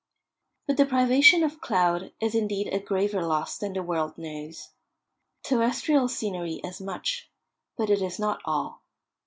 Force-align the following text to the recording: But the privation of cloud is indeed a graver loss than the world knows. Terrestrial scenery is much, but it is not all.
But 0.65 0.77
the 0.77 0.87
privation 0.87 1.43
of 1.43 1.61
cloud 1.61 2.11
is 2.19 2.33
indeed 2.33 2.65
a 2.69 2.79
graver 2.79 3.23
loss 3.23 3.59
than 3.59 3.73
the 3.73 3.83
world 3.83 4.17
knows. 4.17 4.69
Terrestrial 5.43 6.07
scenery 6.07 6.59
is 6.63 6.81
much, 6.81 7.29
but 7.77 7.91
it 7.91 8.01
is 8.01 8.17
not 8.17 8.41
all. 8.43 8.81